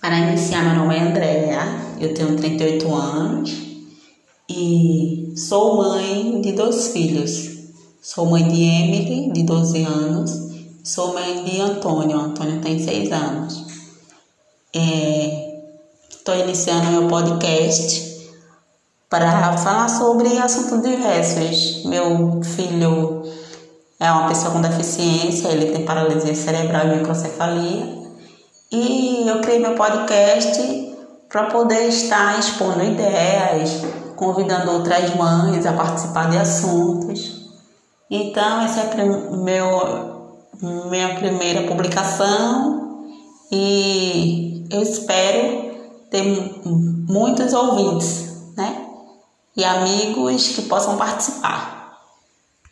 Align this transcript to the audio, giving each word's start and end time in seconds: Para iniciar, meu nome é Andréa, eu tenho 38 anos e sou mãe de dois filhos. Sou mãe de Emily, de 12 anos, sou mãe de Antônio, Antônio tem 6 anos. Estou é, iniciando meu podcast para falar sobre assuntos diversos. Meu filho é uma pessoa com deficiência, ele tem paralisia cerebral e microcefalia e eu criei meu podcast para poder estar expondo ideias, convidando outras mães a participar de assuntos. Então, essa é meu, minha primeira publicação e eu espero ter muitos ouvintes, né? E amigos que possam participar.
Para 0.00 0.16
iniciar, 0.18 0.64
meu 0.64 0.76
nome 0.76 0.96
é 0.96 1.02
Andréa, 1.02 1.60
eu 2.00 2.14
tenho 2.14 2.34
38 2.34 2.94
anos 2.94 3.50
e 4.48 5.34
sou 5.36 5.76
mãe 5.76 6.40
de 6.40 6.52
dois 6.52 6.88
filhos. 6.88 7.58
Sou 8.00 8.24
mãe 8.24 8.48
de 8.48 8.62
Emily, 8.62 9.30
de 9.30 9.42
12 9.42 9.84
anos, 9.84 10.30
sou 10.82 11.12
mãe 11.12 11.44
de 11.44 11.60
Antônio, 11.60 12.18
Antônio 12.18 12.62
tem 12.62 12.78
6 12.78 13.12
anos. 13.12 13.66
Estou 16.08 16.34
é, 16.34 16.44
iniciando 16.44 16.92
meu 16.92 17.06
podcast 17.06 18.26
para 19.10 19.58
falar 19.58 19.88
sobre 19.90 20.38
assuntos 20.38 20.80
diversos. 20.80 21.84
Meu 21.84 22.40
filho 22.42 23.22
é 24.00 24.10
uma 24.10 24.28
pessoa 24.28 24.52
com 24.52 24.62
deficiência, 24.62 25.48
ele 25.48 25.72
tem 25.72 25.84
paralisia 25.84 26.34
cerebral 26.34 26.86
e 26.86 26.96
microcefalia 26.96 28.00
e 28.72 29.26
eu 29.26 29.40
criei 29.40 29.58
meu 29.58 29.74
podcast 29.74 30.90
para 31.28 31.44
poder 31.46 31.88
estar 31.88 32.38
expondo 32.38 32.82
ideias, 32.84 33.82
convidando 34.16 34.72
outras 34.72 35.14
mães 35.14 35.66
a 35.66 35.72
participar 35.72 36.30
de 36.30 36.36
assuntos. 36.36 37.50
Então, 38.10 38.62
essa 38.62 38.80
é 38.80 39.04
meu, 39.04 40.48
minha 40.88 41.14
primeira 41.16 41.66
publicação 41.66 43.06
e 43.50 44.66
eu 44.70 44.82
espero 44.82 45.74
ter 46.10 46.22
muitos 46.64 47.52
ouvintes, 47.52 48.52
né? 48.56 48.86
E 49.56 49.64
amigos 49.64 50.48
que 50.48 50.62
possam 50.62 50.96
participar. 50.96 51.79